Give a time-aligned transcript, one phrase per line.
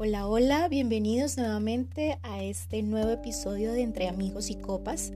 [0.00, 5.10] Hola, hola, bienvenidos nuevamente a este nuevo episodio de Entre Amigos y Copas.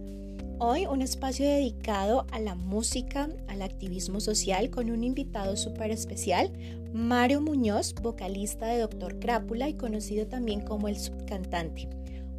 [0.59, 6.51] Hoy un espacio dedicado a la música, al activismo social con un invitado súper especial,
[6.93, 11.89] Mario Muñoz, vocalista de Doctor Crápula y conocido también como el subcantante.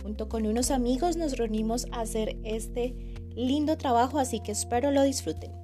[0.01, 2.93] Junto con unos amigos nos reunimos a hacer este
[3.37, 5.63] lindo trabajo, así que espero lo disfruten.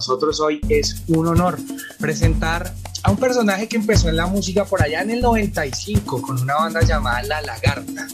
[0.00, 1.58] Nosotros hoy es un honor
[1.98, 2.72] presentar
[3.02, 6.54] a un personaje que empezó en la música por allá en el 95 con una
[6.54, 8.08] banda llamada La Lagarta,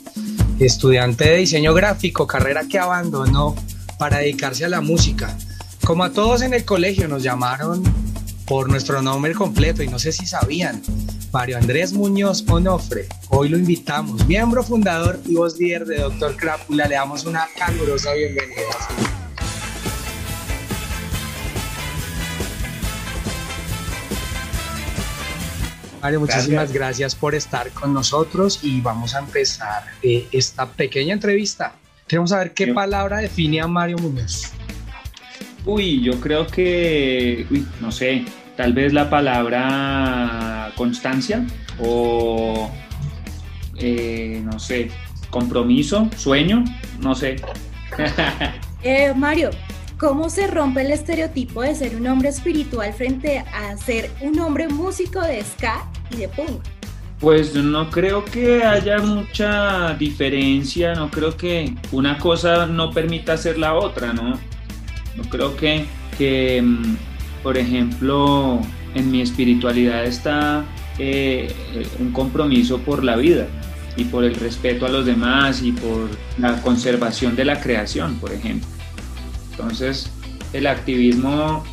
[0.58, 3.54] estudiante de diseño gráfico, carrera que abandonó
[4.00, 5.38] para dedicarse a la música.
[5.84, 7.84] Como a todos en el colegio nos llamaron
[8.46, 10.82] por nuestro nombre completo y no sé si sabían,
[11.32, 13.06] Mario Andrés Muñoz Onofre.
[13.28, 16.88] Hoy lo invitamos, miembro fundador y voz líder de Doctor Crápula.
[16.88, 19.15] Le damos una calurosa bienvenida.
[26.06, 27.16] Mario, muchísimas gracias.
[27.16, 31.74] por estar con nosotros y vamos a empezar eh, esta pequeña entrevista.
[32.06, 34.52] Queremos saber qué palabra define a Mario Muñoz.
[35.64, 38.24] Uy, yo creo que, uy, no sé,
[38.56, 41.44] tal vez la palabra constancia
[41.80, 42.70] o,
[43.76, 44.92] eh, no sé,
[45.28, 46.62] compromiso, sueño,
[47.00, 47.34] no sé.
[48.84, 49.50] eh, Mario,
[49.98, 54.68] ¿Cómo se rompe el estereotipo de ser un hombre espiritual frente a ser un hombre
[54.68, 56.30] músico de ska y de?
[57.20, 63.58] Pues no creo que haya mucha diferencia, no creo que una cosa no permita hacer
[63.58, 64.38] la otra, ¿no?
[65.16, 65.86] No creo que,
[66.18, 66.96] que mm,
[67.42, 68.60] por ejemplo,
[68.94, 70.64] en mi espiritualidad está
[70.98, 71.54] eh,
[71.98, 73.46] un compromiso por la vida
[73.96, 78.32] y por el respeto a los demás y por la conservación de la creación, por
[78.32, 78.68] ejemplo.
[79.52, 80.10] Entonces,
[80.52, 81.64] el activismo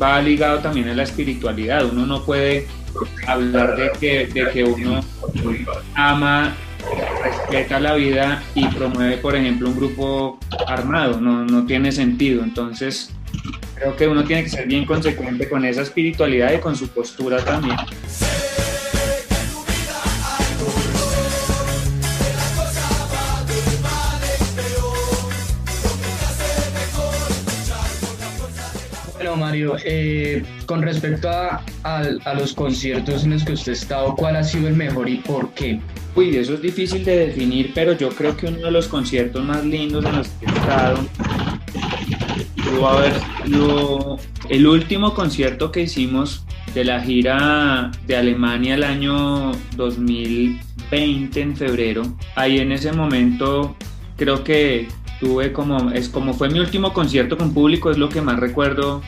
[0.00, 1.86] va ligado también a la espiritualidad.
[1.86, 2.66] Uno no puede
[3.26, 5.00] hablar de que, de que uno
[5.94, 6.54] ama,
[7.22, 11.20] respeta la vida y promueve, por ejemplo, un grupo armado.
[11.20, 12.42] No, no tiene sentido.
[12.42, 13.12] Entonces,
[13.74, 17.44] creo que uno tiene que ser bien consecuente con esa espiritualidad y con su postura
[17.44, 17.76] también.
[29.38, 31.62] Mario, eh, con respecto a,
[32.34, 35.50] los conciertos en los que usted ha estado, ¿cuál ha sido el mejor y por
[35.54, 35.80] qué?
[36.14, 39.64] Uy, eso es difícil de definir, pero yo creo que uno de los conciertos más
[39.64, 40.98] lindos en los que he estado
[42.56, 43.12] pudo haber
[43.44, 44.18] sido
[44.48, 46.44] el último concierto que hicimos
[46.74, 52.02] de la gira de Alemania el año 2020 en febrero.
[52.34, 53.76] Ahí en ese momento
[54.16, 54.88] creo que
[55.20, 59.02] tuve como, es como fue mi último concierto con público, es lo que más recuerdo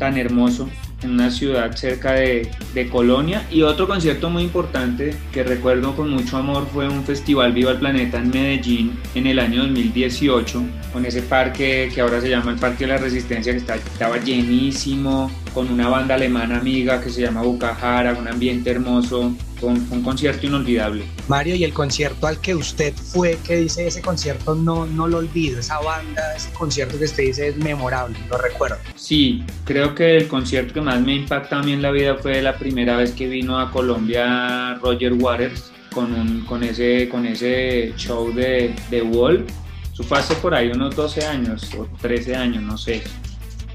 [0.00, 0.68] tan hermoso
[1.02, 3.46] en una ciudad cerca de, de, Colonia.
[3.50, 7.78] Y otro concierto muy importante que recuerdo con mucho amor fue un festival Viva el
[7.78, 10.62] Planeta en Medellín en el año 2018,
[10.92, 15.30] con ese parque que ahora se llama el Parque de la Resistencia, que estaba llenísimo,
[15.54, 20.46] con una banda alemana amiga que se llama Bucajara, un ambiente hermoso, con un concierto
[20.46, 21.04] inolvidable.
[21.28, 25.18] Mario, y el concierto al que usted fue, que dice ese concierto no, no lo
[25.18, 28.76] olvido, esa banda, ese concierto que usted dice es memorable, lo recuerdo.
[28.94, 32.40] Sí, creo que el concierto que más me impacta a mí en la vida fue
[32.42, 37.92] la primera vez que vino a Colombia Roger Waters con, un, con, ese, con ese
[37.96, 39.46] show de, de Wall.
[39.92, 43.02] Eso fue hace por ahí unos 12 años o 13 años, no sé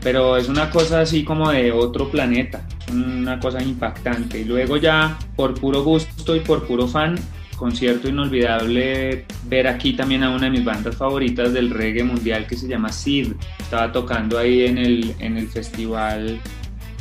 [0.05, 4.41] pero es una cosa así como de otro planeta, una cosa impactante.
[4.41, 7.15] Y luego ya por puro gusto y por puro fan,
[7.57, 12.55] concierto inolvidable ver aquí también a una de mis bandas favoritas del reggae mundial que
[12.55, 13.33] se llama Sid.
[13.57, 16.39] Estaba tocando ahí en el, en el festival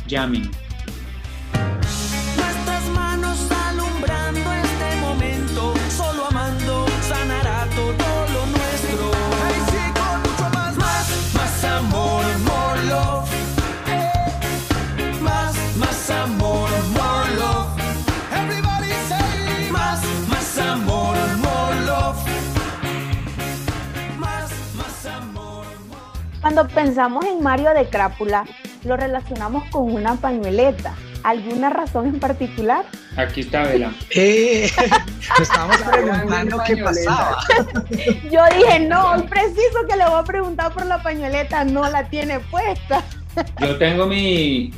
[0.09, 0.49] Jamming.
[26.45, 28.45] Cuando pensamos en Mario de Crápula,
[28.83, 30.93] lo relacionamos con una pañueleta.
[31.23, 32.85] ¿Alguna razón en particular?
[33.17, 33.91] Aquí está Vela.
[34.15, 34.69] Eh,
[35.41, 37.39] estábamos preguntando qué pasaba.
[38.31, 42.07] Yo dije, no, es preciso que le voy a preguntar por la pañueleta, no la
[42.09, 43.03] tiene puesta.
[43.59, 44.71] Yo tengo mi,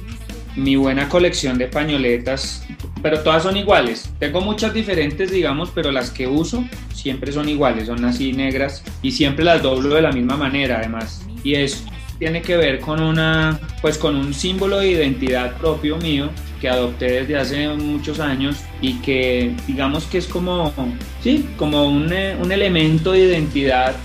[0.56, 2.66] mi buena colección de pañoletas,
[3.09, 4.09] pero todas son iguales.
[4.19, 9.12] Tengo muchas diferentes, digamos, pero las que uso siempre son iguales, son así negras y
[9.12, 11.86] siempre las doblo de la misma manera, además y es
[12.19, 17.21] tiene que ver con una, pues con un símbolo de identidad propio mío que adopté
[17.21, 20.74] desde hace muchos años y que digamos que es como,
[21.24, 22.12] sí, como un,
[22.42, 23.95] un elemento de identidad,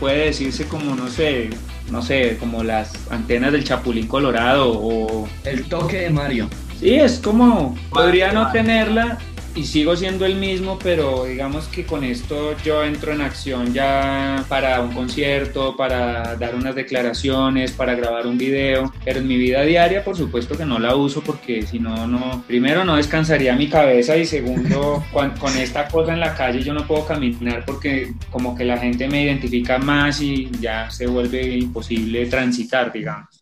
[0.00, 1.50] puede decirse como, no sé,
[1.92, 5.28] no sé, como las antenas del Chapulín Colorado o...
[5.44, 6.48] El toque de Mario.
[6.80, 9.18] Sí, es como, podría no tenerla
[9.56, 14.44] y sigo siendo el mismo, pero digamos que con esto yo entro en acción ya
[14.48, 19.62] para un concierto, para dar unas declaraciones, para grabar un video, pero en mi vida
[19.62, 23.68] diaria por supuesto que no la uso porque si no, no, primero no descansaría mi
[23.68, 28.12] cabeza y segundo, con, con esta cosa en la calle yo no puedo caminar porque
[28.30, 33.40] como que la gente me identifica más y ya se vuelve imposible transitar, digamos.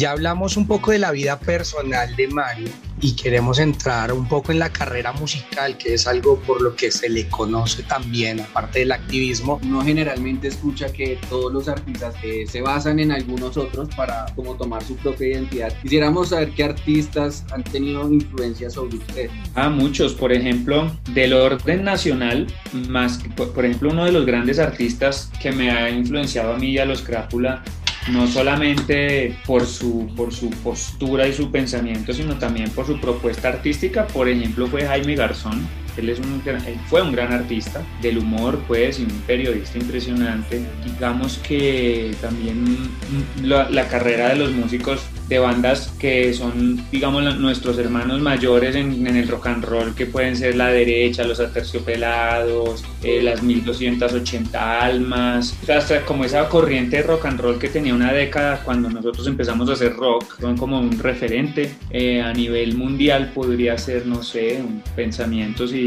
[0.00, 2.70] Ya hablamos un poco de la vida personal de Mario
[3.02, 6.90] y queremos entrar un poco en la carrera musical, que es algo por lo que
[6.90, 9.60] se le conoce también, aparte del activismo.
[9.62, 14.54] Uno generalmente escucha que todos los artistas eh, se basan en algunos otros para como
[14.54, 15.70] tomar su propia identidad.
[15.82, 19.28] Quisiéramos saber qué artistas han tenido influencia sobre usted.
[19.54, 22.46] Ah, muchos, por ejemplo, del orden nacional,
[22.88, 26.70] más, por, por ejemplo, uno de los grandes artistas que me ha influenciado a mí
[26.70, 27.62] y a los Crápula
[28.12, 33.48] no solamente por su, por su postura y su pensamiento, sino también por su propuesta
[33.48, 34.06] artística.
[34.06, 35.66] Por ejemplo, fue Jaime Garzón.
[35.96, 40.62] Él, es un, él fue un gran artista del humor, pues, y un periodista impresionante.
[40.84, 42.76] Digamos que también
[43.42, 45.00] la, la carrera de los músicos
[45.30, 50.04] de bandas que son, digamos, nuestros hermanos mayores en, en, el rock and roll, que
[50.06, 57.02] pueden ser La Derecha, Los Aterciopelados, eh, las 1280 Almas, hasta como esa corriente de
[57.04, 60.80] rock and roll que tenía una década cuando nosotros empezamos a hacer rock, son como
[60.80, 64.60] un referente eh, a nivel mundial, podría ser, no sé,
[64.96, 65.79] pensamientos y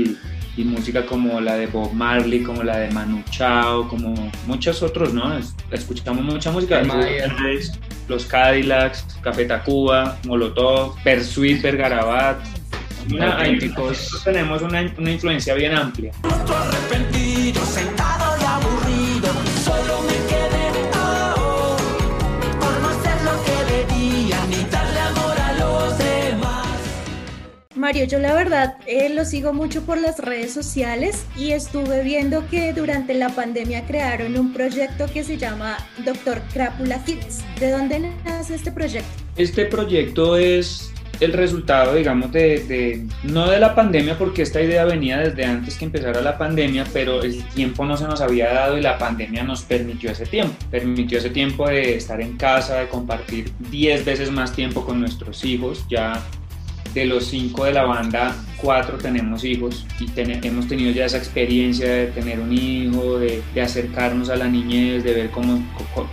[0.55, 4.13] y música como la de Bob Marley, como la de Manu Chao, como
[4.45, 5.39] muchos otros, ¿no?
[5.71, 6.83] Escuchamos mucha música.
[8.07, 12.37] Los Cadillacs, Café Tacuba, Molotov, Persuit, Bergarabat.
[13.11, 13.57] Una, hay,
[14.23, 16.13] tenemos una, una, influencia bien amplia.
[27.93, 32.43] Mario, yo la verdad eh, lo sigo mucho por las redes sociales y estuve viendo
[32.49, 37.43] que durante la pandemia crearon un proyecto que se llama Doctor Crápula Kids.
[37.59, 39.07] ¿De dónde nace este proyecto?
[39.35, 44.85] Este proyecto es el resultado, digamos, de, de, no de la pandemia, porque esta idea
[44.85, 48.75] venía desde antes que empezara la pandemia, pero el tiempo no se nos había dado
[48.75, 50.55] y la pandemia nos permitió ese tiempo.
[50.71, 55.45] Permitió ese tiempo de estar en casa, de compartir 10 veces más tiempo con nuestros
[55.45, 55.85] hijos.
[55.87, 56.23] Ya
[56.93, 61.89] de los cinco de la banda, cuatro tenemos hijos y hemos tenido ya esa experiencia
[61.89, 65.63] de tener un hijo, de, acercarnos a la niñez, de ver cómo,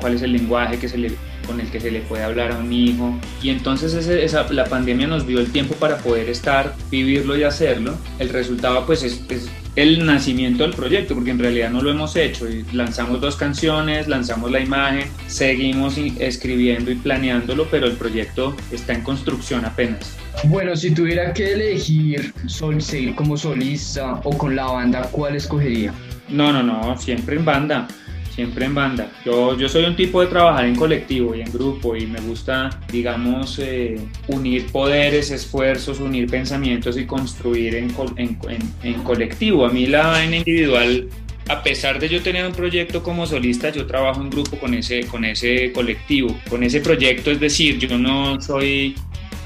[0.00, 1.12] cuál es el lenguaje que se le,
[1.46, 3.14] con el que se le puede hablar a un hijo.
[3.42, 7.96] Y entonces esa, la pandemia nos dio el tiempo para poder estar, vivirlo y hacerlo.
[8.18, 12.16] El resultado pues es, es el nacimiento del proyecto, porque en realidad no lo hemos
[12.16, 12.46] hecho.
[12.72, 19.02] Lanzamos dos canciones, lanzamos la imagen, seguimos escribiendo y planeándolo, pero el proyecto está en
[19.02, 20.19] construcción apenas.
[20.44, 25.92] Bueno, si tuviera que elegir sol, seguir como solista o con la banda, ¿cuál escogería?
[26.28, 27.88] No, no, no, siempre en banda,
[28.34, 29.10] siempre en banda.
[29.24, 32.70] Yo, yo soy un tipo de trabajar en colectivo y en grupo y me gusta,
[32.90, 39.66] digamos, eh, unir poderes, esfuerzos, unir pensamientos y construir en, en, en, en colectivo.
[39.66, 41.08] A mí la vaina individual
[41.50, 45.04] a pesar de yo tener un proyecto como solista, yo trabajo en grupo con ese,
[45.06, 48.94] con ese colectivo, con ese proyecto, es decir, yo no soy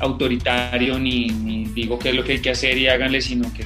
[0.00, 3.64] autoritario ni, ni, digo qué es lo que hay que hacer y háganle, sino que,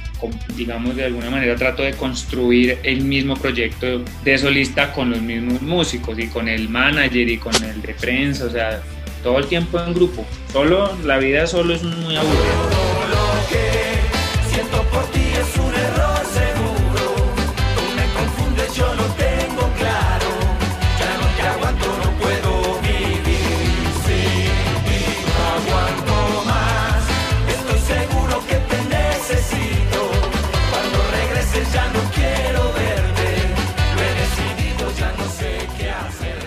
[0.55, 5.61] digamos, de alguna manera trato de construir el mismo proyecto de solista con los mismos
[5.61, 8.81] músicos y con el manager y con el de prensa, o sea,
[9.23, 10.25] todo el tiempo en grupo.
[10.51, 12.88] Solo, la vida solo es muy aburrida.
[31.73, 33.29] ya no quiero verte.
[34.79, 36.39] Lo no sé qué hacer.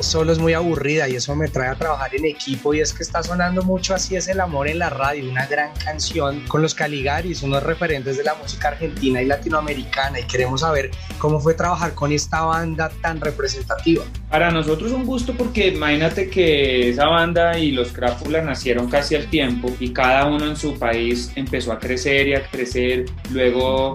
[0.00, 3.02] Solo es muy aburrida y eso me trae a trabajar en equipo y es que
[3.02, 6.74] está sonando mucho así es el amor en la radio, una gran canción con los
[6.74, 11.94] Caligaris, unos referentes de la música argentina y latinoamericana y queremos saber cómo fue trabajar
[11.94, 14.04] con esta banda tan representativa.
[14.30, 19.26] Para nosotros un gusto porque imagínate que esa banda y los Crápulas nacieron casi al
[19.26, 23.94] tiempo y cada uno en su país empezó a crecer y a crecer, luego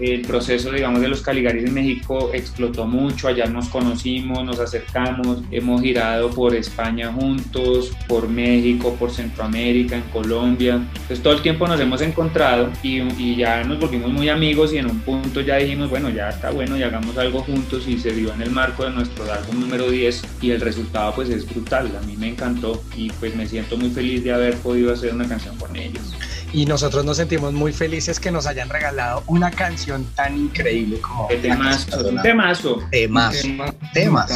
[0.00, 5.42] el proceso, digamos, de los Caligaris en México explotó mucho, allá nos conocimos, nos acercamos,
[5.50, 11.66] hemos girado por España juntos, por México, por Centroamérica, en Colombia, entonces todo el tiempo
[11.66, 15.56] nos hemos encontrado y, y ya nos volvimos muy amigos y en un punto ya
[15.56, 18.84] dijimos, bueno, ya está bueno y hagamos algo juntos y se dio en el marco
[18.84, 22.82] de nuestro álbum número 10 y el resultado pues es brutal, a mí me encantó
[22.96, 26.14] y pues me siento muy feliz de haber podido hacer una canción con ellos
[26.52, 31.28] y nosotros nos sentimos muy felices que nos hayan regalado una canción tan increíble como
[31.28, 32.82] ¿Qué temazo, un temazo.
[32.90, 33.48] Temazo.
[33.94, 34.30] Temas.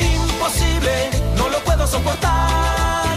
[0.00, 3.16] Imposible, no lo puedo soportar.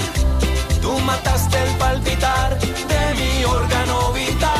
[0.82, 4.52] Tú mataste el palpitar de mi órgano vital.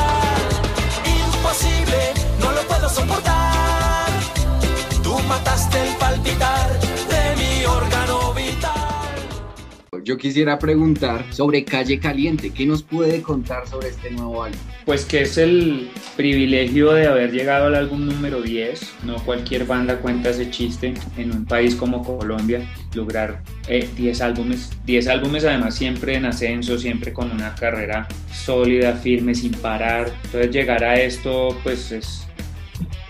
[1.06, 4.10] Imposible, no lo puedo soportar.
[5.04, 6.85] Tú mataste el palpitar
[10.06, 12.52] yo quisiera preguntar sobre Calle Caliente.
[12.52, 14.60] ¿Qué nos puede contar sobre este nuevo álbum?
[14.86, 19.04] Pues que es el privilegio de haber llegado al álbum número 10.
[19.04, 22.62] No cualquier banda cuenta ese chiste en un país como Colombia.
[22.94, 24.70] Lograr 10 eh, álbumes.
[24.86, 30.14] 10 álbumes además siempre en ascenso, siempre con una carrera sólida, firme, sin parar.
[30.26, 32.28] Entonces llegar a esto pues es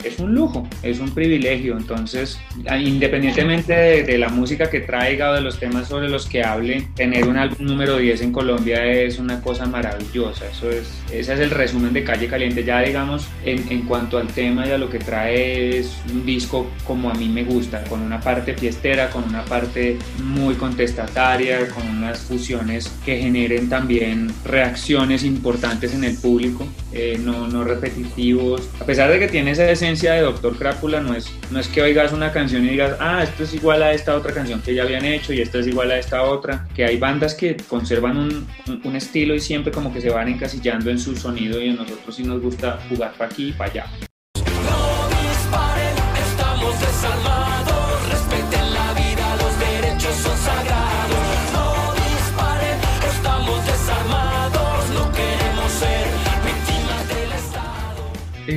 [0.06, 1.78] es un lujo, es un privilegio.
[1.78, 2.40] Entonces,
[2.80, 7.28] independientemente de, la música que traiga o de los temas sobre los que hable, tener
[7.28, 10.46] un álbum número 10 en Colombia es una cosa maravillosa.
[10.50, 12.64] Eso es, ese es el resumen de Calle Caliente.
[12.64, 16.70] Ya digamos, en, en cuanto al tema y a lo que trae, es un disco
[16.86, 21.88] como a mí me gusta, con una parte fiestera, con una parte muy contestataria, con
[21.90, 28.70] unas fusiones que generen también reacciones importantes en el público, eh, no, no repetitivos.
[28.80, 31.82] A pesar de que tiene esa esencia de Doctor Crápula no es, no es que
[31.82, 34.84] oigas una canción y digas, ah, esto es igual a esta otra canción que ya
[34.84, 38.48] habían hecho y esta es igual a esta otra, que hay bandas que conservan un,
[38.84, 42.16] un, estilo y siempre como que se van encasillando en su sonido y a nosotros
[42.16, 44.15] sí nos gusta jugar para aquí y para allá.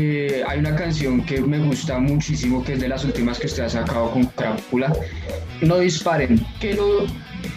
[0.01, 3.65] Eh, hay una canción que me gusta muchísimo, que es de las últimas que usted
[3.65, 4.93] ha sacado con Crápula.
[5.61, 6.41] No disparen.
[6.61, 7.05] ¿Qué lo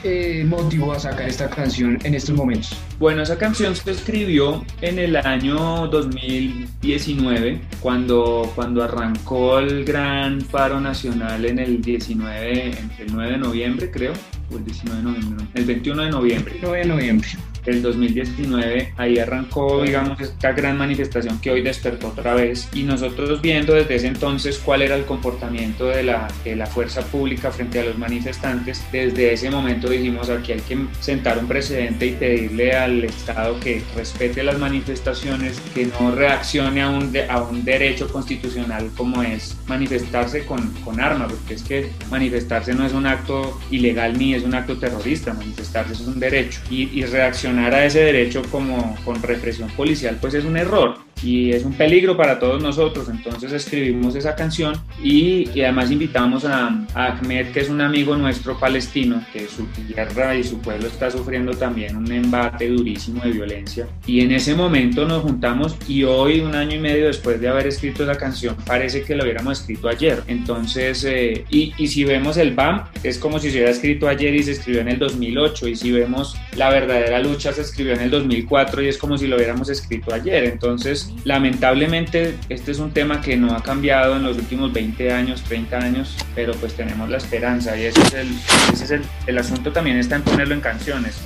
[0.03, 2.75] eh, motivó a sacar esta canción en estos momentos?
[2.97, 10.81] Bueno, esa canción se escribió en el año 2019, cuando, cuando arrancó el gran paro
[10.81, 14.13] nacional en el 19, el 9 de noviembre, creo,
[14.51, 16.55] o el 19 de noviembre, el 21 de noviembre.
[16.59, 17.29] 9 de noviembre
[17.65, 22.69] el 2019, ahí arrancó, digamos, esta gran manifestación que hoy despertó otra vez.
[22.73, 27.01] Y nosotros viendo desde ese entonces cuál era el comportamiento de la, de la fuerza
[27.01, 32.07] pública frente a los manifestantes, desde ese momento dijimos aquí hay que sentar un precedente
[32.07, 37.63] y pedirle al Estado que respete las manifestaciones, que no reaccione a un, a un
[37.63, 43.05] derecho constitucional como es manifestarse con, con armas, porque es que manifestarse no es un
[43.05, 46.59] acto ilegal ni es un acto terrorista, manifestarse es un derecho.
[46.69, 51.51] Y, y reaccionar a ese derecho como con represión policial, pues es un error y
[51.51, 53.09] es un peligro para todos nosotros.
[53.09, 59.23] Entonces escribimos esa canción y, además invitamos a, Ahmed, que es un amigo nuestro palestino,
[59.33, 63.87] que su tierra y su pueblo está sufriendo también un embate durísimo de violencia.
[64.05, 67.67] Y en ese momento nos juntamos y hoy, un año y medio después de haber
[67.67, 70.23] escrito esa canción, parece que lo hubiéramos escrito ayer.
[70.27, 74.33] Entonces, eh, y, y si vemos el BAM, es como si se hubiera escrito ayer
[74.33, 75.67] y se escribió en el 2008.
[75.67, 79.27] Y si vemos la verdadera lucha, se escribió en el 2004 y es como si
[79.27, 80.45] lo hubiéramos escrito ayer.
[80.45, 85.43] Entonces, Lamentablemente este es un tema que no ha cambiado en los últimos 20 años,
[85.43, 88.27] 30 años, pero pues tenemos la esperanza y ese es el,
[88.73, 91.21] ese es el, el asunto también está en ponerlo en canciones.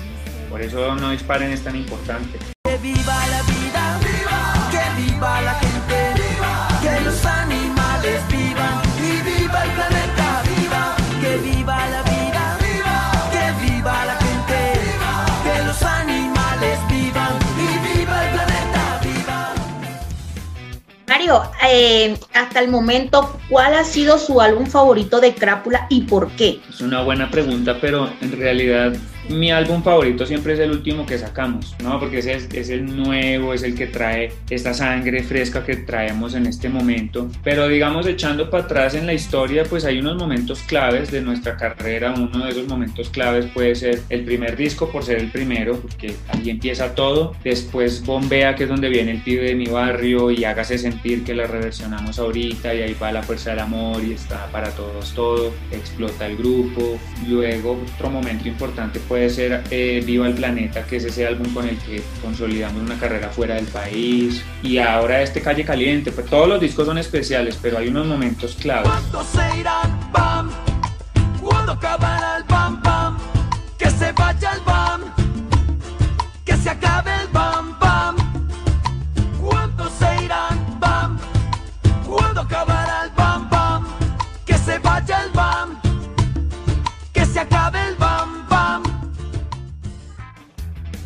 [0.49, 2.39] Por eso no disparen es tan importante.
[21.25, 26.29] Mario, eh, hasta el momento, ¿cuál ha sido su álbum favorito de Crápula y por
[26.31, 26.59] qué?
[26.69, 28.93] Es una buena pregunta, pero en realidad
[29.29, 31.99] mi álbum favorito siempre es el último que sacamos, ¿no?
[31.99, 36.35] Porque ese es, es, el nuevo, es el que trae esta sangre fresca que traemos
[36.35, 37.27] en este momento.
[37.43, 41.57] Pero digamos, echando para atrás en la historia, pues hay unos momentos claves de nuestra
[41.57, 42.13] carrera.
[42.15, 46.15] Uno de esos momentos claves puede ser el primer disco por ser el primero, porque
[46.27, 47.35] ahí empieza todo.
[47.43, 51.33] Después Bombea, que es donde viene el pibe de mi barrio y hágase sentir que
[51.33, 55.53] la reversionamos ahorita y ahí va la fuerza del amor y está para todos todo.
[55.71, 56.99] Explota el grupo.
[57.27, 61.67] Luego otro momento importante puede ser eh, Viva el Planeta, que es ese álbum con
[61.67, 64.43] el que consolidamos una carrera fuera del país.
[64.63, 68.55] Y ahora este Calle Caliente, pues todos los discos son especiales, pero hay unos momentos
[68.55, 68.91] claves.
[69.31, 70.11] se irán?
[70.11, 70.51] Bam.
[71.41, 73.17] Cuando acabará el bam bam.
[73.77, 75.24] Que se vaya el bam.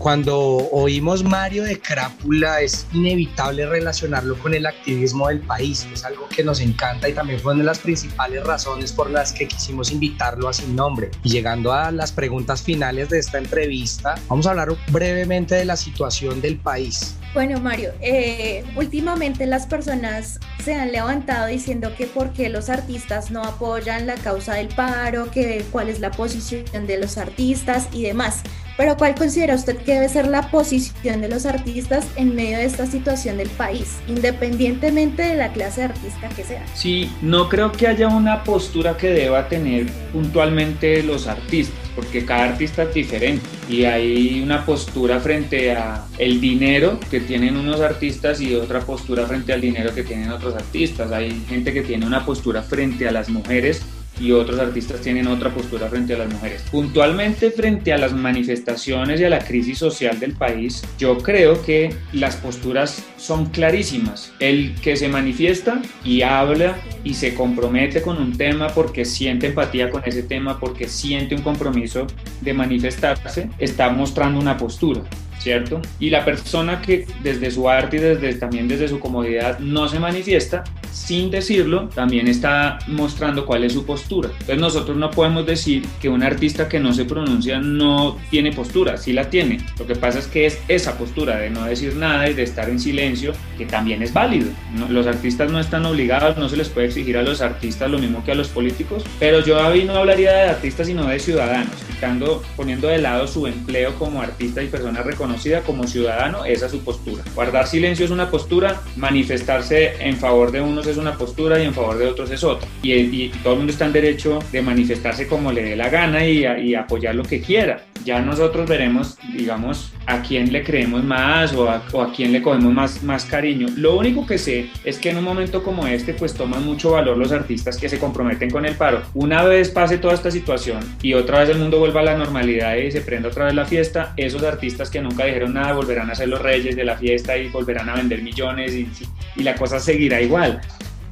[0.09, 0.39] Cuando
[0.71, 6.43] oímos Mario de Crápula es inevitable relacionarlo con el activismo del país, es algo que
[6.43, 10.49] nos encanta y también fue una de las principales razones por las que quisimos invitarlo
[10.49, 11.11] a Sin Nombre.
[11.23, 15.75] Y llegando a las preguntas finales de esta entrevista, vamos a hablar brevemente de la
[15.75, 17.15] situación del país.
[17.35, 23.29] Bueno, Mario, eh, últimamente las personas se han levantado diciendo que por qué los artistas
[23.29, 28.01] no apoyan la causa del paro, que cuál es la posición de los artistas y
[28.01, 28.41] demás.
[28.79, 32.63] Pero ¿cuál considera usted que debe ser la posición de los artistas en medio de
[32.63, 36.65] esta situación del país, independientemente de la clase de artista que sea?
[36.75, 42.45] Sí, no creo que haya una postura que deba tener puntualmente los artistas, porque cada
[42.45, 48.39] artista es diferente y hay una postura frente a el dinero que tienen unos artistas
[48.39, 51.12] y otra postura frente al dinero que tienen otros artistas.
[51.12, 53.81] Hay gente que tiene una postura frente a las mujeres
[54.19, 56.63] y otros artistas tienen otra postura frente a las mujeres.
[56.71, 61.93] Puntualmente frente a las manifestaciones y a la crisis social del país, yo creo que
[62.13, 64.31] las posturas son clarísimas.
[64.39, 69.89] El que se manifiesta y habla y se compromete con un tema porque siente empatía
[69.89, 72.07] con ese tema, porque siente un compromiso
[72.41, 75.01] de manifestarse, está mostrando una postura.
[75.39, 75.81] ¿Cierto?
[76.00, 80.00] Y la persona que desde su arte y desde, también desde su comodidad no se
[80.00, 84.29] manifiesta, sin decirlo, también está mostrando cuál es su postura.
[84.31, 88.97] Entonces nosotros no podemos decir que un artista que no se pronuncia no tiene postura,
[88.97, 89.60] sí la tiene.
[89.78, 92.69] Lo que pasa es que es esa postura de no decir nada y de estar
[92.69, 94.49] en silencio, que también es válido.
[94.89, 98.23] Los artistas no están obligados, no se les puede exigir a los artistas lo mismo
[98.23, 102.43] que a los políticos, pero yo ahí no hablaría de artistas sino de ciudadanos, quitando,
[102.56, 106.71] poniendo de lado su empleo como artista y persona reconocida conocida como ciudadano, esa es
[106.71, 107.23] su postura.
[107.35, 111.73] Guardar silencio es una postura, manifestarse en favor de unos es una postura y en
[111.73, 112.67] favor de otros es otra.
[112.81, 116.25] Y, y todo el mundo está en derecho de manifestarse como le dé la gana
[116.25, 117.85] y, y apoyar lo que quiera.
[118.05, 122.41] Ya nosotros veremos, digamos, a quién le creemos más o a, o a quién le
[122.41, 123.67] cogemos más, más cariño.
[123.75, 127.17] Lo único que sé es que en un momento como este, pues toman mucho valor
[127.17, 129.01] los artistas que se comprometen con el paro.
[129.13, 132.77] Una vez pase toda esta situación y otra vez el mundo vuelva a la normalidad
[132.77, 136.15] y se prenda otra vez la fiesta, esos artistas que nunca dijeron nada volverán a
[136.15, 138.88] ser los reyes de la fiesta y volverán a vender millones y,
[139.36, 140.62] y la cosa seguirá igual.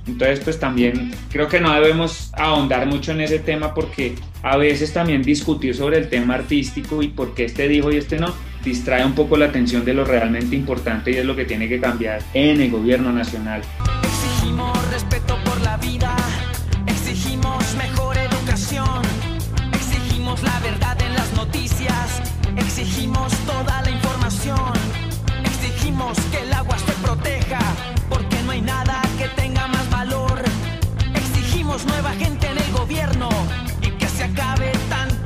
[0.08, 4.94] Entonces, pues también creo que no debemos ahondar mucho en ese tema porque a veces
[4.94, 9.06] también discutir sobre el tema artístico y por qué este dijo y este no, distrae
[9.06, 12.22] un poco la atención de lo realmente importante y es lo que tiene que cambiar
[12.34, 13.62] en el gobierno nacional.
[14.04, 16.16] Exigimos respeto por la vida,
[16.88, 19.02] exigimos mejor educación,
[19.74, 22.22] exigimos la verdad en las noticias,
[22.58, 24.74] exigimos toda la información,
[25.44, 27.60] exigimos que el agua se proteja,
[28.10, 30.42] porque no hay nada que tenga más valor.
[31.14, 33.30] Exigimos nueva gente en el gobierno
[33.82, 35.17] y que se acabe corrupción.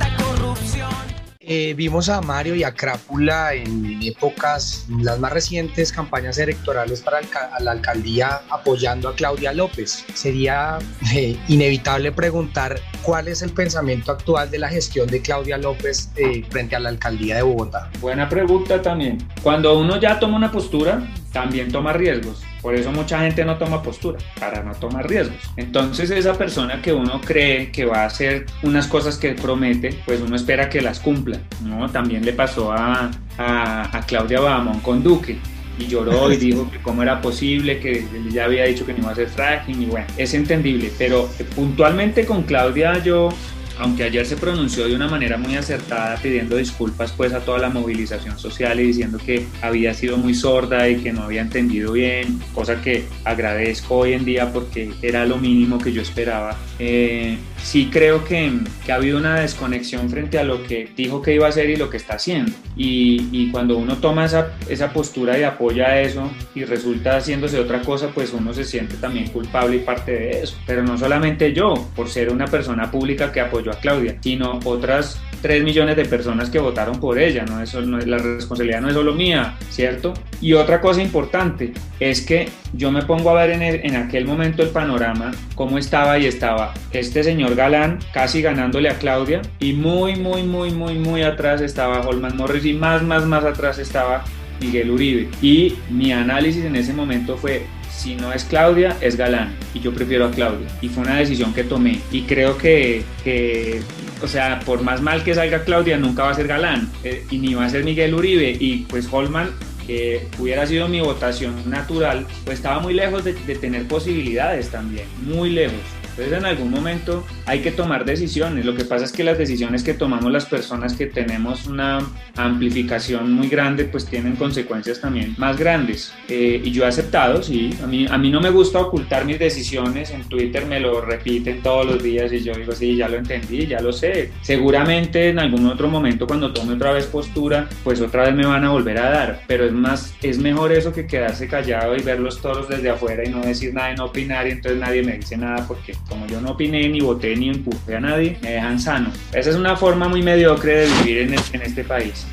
[1.44, 7.20] Eh, vimos a Mario y a Crápula en épocas, las más recientes campañas electorales para
[7.60, 10.04] la alcaldía apoyando a Claudia López.
[10.14, 10.78] Sería
[11.14, 16.44] eh, inevitable preguntar cuál es el pensamiento actual de la gestión de Claudia López eh,
[16.48, 17.90] frente a la alcaldía de Bogotá.
[18.00, 19.18] Buena pregunta también.
[19.42, 21.02] Cuando uno ya toma una postura,
[21.32, 22.42] también toma riesgos.
[22.60, 25.36] Por eso mucha gente no toma postura, para no tomar riesgos.
[25.56, 30.20] Entonces esa persona que uno cree que va a hacer unas cosas que promete, pues
[30.20, 31.38] uno espera que las cumpla.
[31.62, 31.90] ¿no?
[31.90, 35.38] También le pasó a, a, a Claudia Bahamón con Duque
[35.78, 39.08] y lloró y dijo que cómo era posible, que ya había dicho que no iba
[39.08, 43.30] a hacer fracking y bueno, es entendible, pero puntualmente con Claudia yo
[43.78, 47.70] aunque ayer se pronunció de una manera muy acertada pidiendo disculpas pues a toda la
[47.70, 52.40] movilización social y diciendo que había sido muy sorda y que no había entendido bien,
[52.54, 56.56] cosa que agradezco hoy en día porque era lo mínimo que yo esperaba.
[56.78, 58.52] Eh, sí creo que,
[58.84, 61.76] que, ha habido una desconexión frente a lo que dijo que iba a hacer y
[61.76, 62.52] lo que está haciendo.
[62.76, 67.82] Y, y cuando uno toma esa, esa, postura y apoya eso y resulta haciéndose otra
[67.82, 70.56] cosa, pues uno se siente también culpable y parte de eso.
[70.66, 75.64] Pero no solamente yo, por ser una persona pública que a Claudia, sino otras 3
[75.64, 79.12] millones de personas que votaron por ella, no, eso, no, la responsabilidad no es solo
[79.12, 80.14] mía, ¿cierto?
[80.40, 84.62] Y otra cosa importante es que yo me pongo a ver en, en aquel momento
[84.62, 90.16] el panorama, cómo estaba y estaba este señor Galán casi ganándole a Claudia y muy,
[90.16, 94.24] muy, muy, muy, muy atrás estaba Holman Morris y más, más, más atrás estaba
[94.62, 95.28] Miguel Uribe.
[95.42, 97.66] Y mi análisis en ese momento fue,
[98.02, 99.54] si no es Claudia, es Galán.
[99.74, 100.66] Y yo prefiero a Claudia.
[100.80, 102.00] Y fue una decisión que tomé.
[102.10, 103.80] Y creo que, que
[104.20, 106.90] o sea, por más mal que salga Claudia, nunca va a ser Galán.
[107.04, 108.56] Eh, y ni va a ser Miguel Uribe.
[108.58, 109.50] Y pues Holman
[109.86, 115.06] que hubiera sido mi votación natural, pues estaba muy lejos de, de, tener posibilidades también,
[115.22, 115.80] muy lejos.
[116.12, 118.64] Entonces en algún momento hay que tomar decisiones.
[118.64, 122.00] Lo que pasa es que las decisiones que tomamos las personas que tenemos una
[122.36, 126.12] amplificación muy grande, pues tienen consecuencias también más grandes.
[126.28, 127.70] Eh, y yo he aceptado, sí.
[127.82, 130.10] A mí, a mí no me gusta ocultar mis decisiones.
[130.10, 133.66] En Twitter me lo repiten todos los días y yo digo, sí, ya lo entendí,
[133.66, 134.30] ya lo sé.
[134.42, 138.64] Seguramente en algún otro momento cuando tome otra vez postura, pues otra vez me van
[138.64, 139.42] a volver a dar.
[139.46, 143.24] Pero es más, es mejor eso que quedarse callado y ver los toros desde afuera
[143.24, 146.26] y no decir nada y no opinar y entonces nadie me dice nada porque como
[146.26, 149.10] yo no opiné ni voté ni empujé a nadie, me dejan sano.
[149.32, 152.26] Esa es una forma muy mediocre de vivir en, en este país.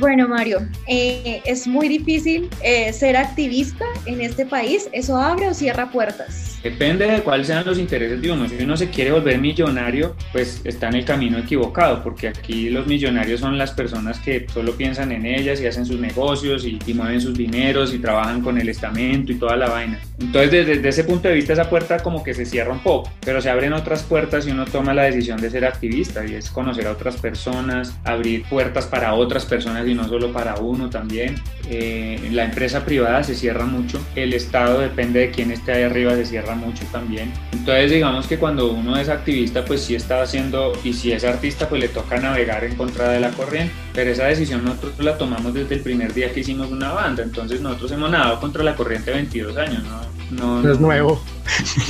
[0.00, 4.88] Bueno, Mario, eh, es muy difícil eh, ser activista en este país.
[4.92, 6.39] ¿Eso abre o cierra puertas?
[6.62, 8.48] Depende de cuáles sean los intereses de uno.
[8.48, 12.86] Si uno se quiere volver millonario, pues está en el camino equivocado, porque aquí los
[12.86, 16.94] millonarios son las personas que solo piensan en ellas y hacen sus negocios y, y
[16.94, 20.00] mueven sus dineros y trabajan con el estamento y toda la vaina.
[20.18, 23.10] Entonces, desde, desde, ese punto de vista, esa puerta como que se cierra un poco,
[23.24, 26.50] pero se abren otras puertas y uno toma la decisión de ser activista y es
[26.50, 31.36] conocer a otras personas, abrir puertas para otras personas y no solo para uno también.
[31.68, 36.14] Eh, la empresa privada se cierra mucho, el Estado depende de quién esté ahí arriba,
[36.16, 37.32] se cierra mucho también.
[37.52, 41.68] Entonces digamos que cuando uno es activista pues sí está haciendo y si es artista
[41.68, 45.54] pues le toca navegar en contra de la corriente, pero esa decisión nosotros la tomamos
[45.54, 49.10] desde el primer día que hicimos una banda, entonces nosotros hemos nadado contra la corriente
[49.10, 50.20] 22 años, ¿no?
[50.30, 51.20] No, no, es nuevo.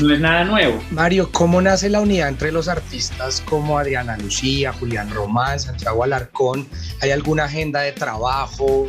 [0.01, 0.83] No es nada nuevo.
[0.91, 6.67] Mario, ¿cómo nace la unidad entre los artistas como Adriana Lucía, Julián Román, Santiago Alarcón?
[7.03, 8.89] ¿Hay alguna agenda de trabajo?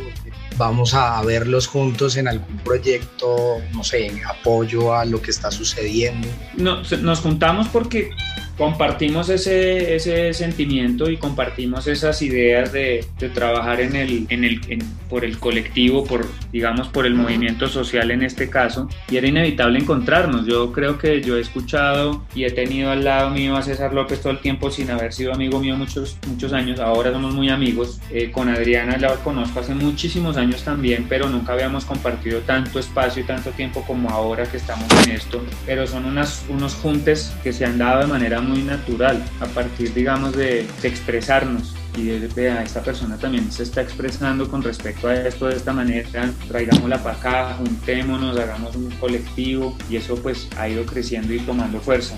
[0.56, 5.50] Vamos a verlos juntos en algún proyecto, no sé, en apoyo a lo que está
[5.50, 6.28] sucediendo.
[6.56, 8.10] No, nos juntamos porque
[8.56, 14.60] compartimos ese, ese sentimiento y compartimos esas ideas de, de trabajar en el, en el,
[14.68, 19.26] en, por el colectivo, por, digamos, por el movimiento social en este caso, y era
[19.26, 20.46] inevitable encontrarnos.
[20.46, 24.20] Yo creo que yo he escuchado y he tenido al lado mío a César López
[24.20, 28.00] todo el tiempo sin haber sido amigo mío muchos, muchos años, ahora somos muy amigos.
[28.10, 33.22] Eh, con Adriana la conozco hace muchísimos años también, pero nunca habíamos compartido tanto espacio
[33.22, 37.52] y tanto tiempo como ahora que estamos en esto, pero son unas, unos juntes que
[37.52, 42.28] se han dado de manera muy natural a partir, digamos, de, de expresarnos y de,
[42.28, 47.02] vea, esta persona también se está expresando con respecto a esto de esta manera, traigámosla
[47.02, 52.16] para acá, juntémonos, hagamos un colectivo y eso pues ha ido creciendo y tomando fuerza.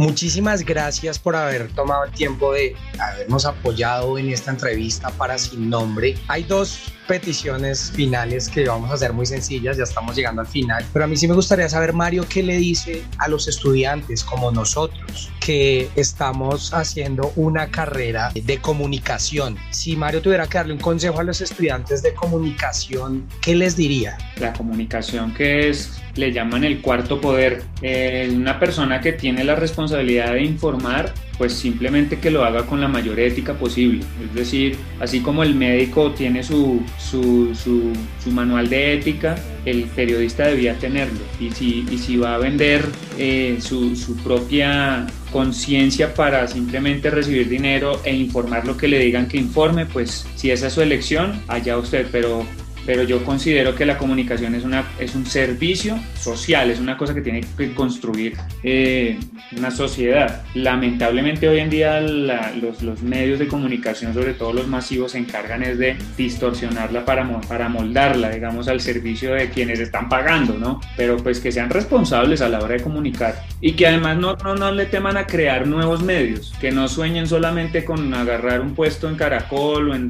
[0.00, 5.70] Muchísimas gracias por haber tomado el tiempo de habernos apoyado en esta entrevista para Sin
[5.70, 6.16] Nombre.
[6.28, 10.84] Hay dos peticiones finales que vamos a hacer muy sencillas, ya estamos llegando al final,
[10.92, 14.52] pero a mí sí me gustaría saber, Mario, qué le dice a los estudiantes como
[14.52, 19.56] nosotros que estamos haciendo una carrera de comunicación.
[19.70, 24.16] Si Mario tuviera que darle un consejo a los estudiantes de comunicación, ¿qué les diría?
[24.38, 27.64] La comunicación que es le llaman el cuarto poder.
[27.82, 32.82] Eh, una persona que tiene la responsabilidad de informar pues simplemente que lo haga con
[32.82, 34.04] la mayor ética posible.
[34.22, 40.48] Es decir, así como el médico tiene su, su, su, manual de ética, el periodista
[40.48, 41.18] debía tenerlo.
[41.40, 42.84] Y si, y si va a vender
[43.16, 49.26] eh, su, su propia conciencia para simplemente recibir dinero e informar lo que le digan
[49.26, 52.44] que informe, pues si esa es su elección, allá usted, pero
[52.90, 57.14] pero yo considero que la comunicación es, una, es un servicio social, es una cosa
[57.14, 59.16] que tiene que construir eh,
[59.56, 60.42] una sociedad.
[60.54, 65.62] Lamentablemente hoy en día los, los, medios de comunicación, sobre todo los masivos, se encargan
[65.62, 70.80] es de distorsionarla para, para moldarla, digamos, al servicio de quienes están pagando, ¿no?
[70.96, 74.56] Pero pues que sean responsables a la hora de comunicar y que además no, no,
[74.56, 79.08] no le teman a crear nuevos medios, que no sueñen solamente con agarrar un puesto
[79.08, 80.08] en Caracol o en,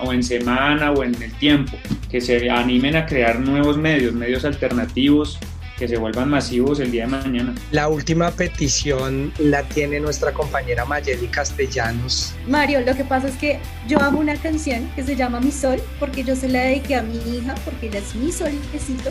[0.00, 1.76] o en Semana o en El Tiempo,
[2.10, 5.38] que se animen a crear nuevos medios, medios alternativos
[5.78, 7.54] que se vuelvan masivos el día de mañana.
[7.72, 12.34] La última petición la tiene nuestra compañera Mayeli Castellanos.
[12.46, 13.58] Mario, lo que pasa es que
[13.88, 17.02] yo amo una canción que se llama Mi Sol, porque yo se la dediqué a
[17.02, 19.10] mi hija, porque ella es mi solicito.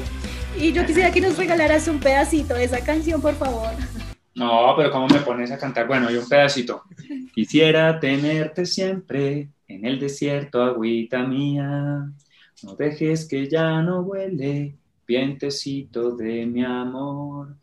[0.58, 3.72] Y yo quisiera que nos regalaras un pedacito de esa canción, por favor.
[4.34, 5.88] No, pero ¿cómo me pones a cantar?
[5.88, 6.84] Bueno, yo un pedacito.
[7.34, 12.06] Quisiera tenerte siempre en el desierto, agüita mía.
[12.64, 14.76] No dejes que ya no huele,
[15.08, 17.56] vientecito de mi amor.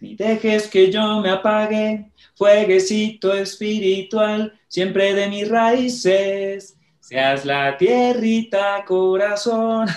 [0.00, 6.76] Ni dejes que yo me apague, fueguecito espiritual, siempre de mis raíces.
[7.00, 9.88] Seas la tierrita, corazón.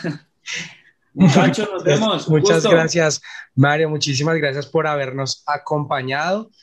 [1.14, 2.28] Muchachos, nos vemos.
[2.28, 3.22] Muchas gracias,
[3.56, 3.90] Mario.
[3.90, 6.52] Muchísimas gracias por habernos acompañado.